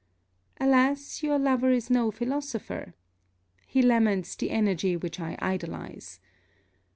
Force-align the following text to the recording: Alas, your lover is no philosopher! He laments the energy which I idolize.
Alas, 0.59 1.21
your 1.21 1.37
lover 1.37 1.69
is 1.69 1.91
no 1.91 2.09
philosopher! 2.09 2.95
He 3.67 3.83
laments 3.83 4.35
the 4.35 4.49
energy 4.49 4.97
which 4.97 5.19
I 5.19 5.37
idolize. 5.39 6.19